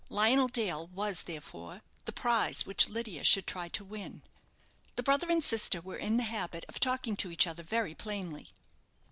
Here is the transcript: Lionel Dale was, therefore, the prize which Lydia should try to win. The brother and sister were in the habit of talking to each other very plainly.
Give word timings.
Lionel 0.09 0.47
Dale 0.47 0.87
was, 0.87 1.21
therefore, 1.21 1.83
the 2.05 2.11
prize 2.11 2.65
which 2.65 2.89
Lydia 2.89 3.23
should 3.23 3.45
try 3.45 3.67
to 3.69 3.83
win. 3.85 4.23
The 4.95 5.03
brother 5.03 5.29
and 5.29 5.43
sister 5.43 5.79
were 5.79 5.95
in 5.97 6.17
the 6.17 6.23
habit 6.23 6.65
of 6.67 6.79
talking 6.79 7.15
to 7.17 7.29
each 7.31 7.45
other 7.45 7.61
very 7.61 7.93
plainly. 7.93 8.49